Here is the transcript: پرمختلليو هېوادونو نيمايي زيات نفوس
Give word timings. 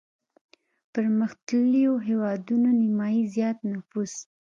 پرمختلليو 0.93 1.93
هېوادونو 2.07 2.69
نيمايي 2.81 3.23
زيات 3.35 3.57
نفوس 3.73 4.13